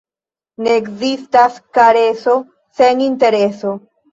[0.63, 2.35] Ne ekzistas kareso
[2.81, 3.79] sen intereso.